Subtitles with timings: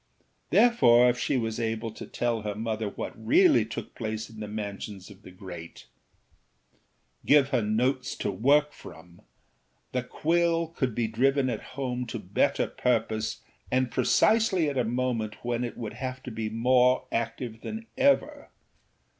[0.49, 4.47] Therefore if she was able to tell her mother what really took place in the
[4.47, 5.85] mansions of the great,
[7.23, 9.21] give her notes to work from,
[9.91, 15.45] the quill could be driven at home to better purpose and precisely at a moment
[15.45, 18.49] when it would have to be more active than ever.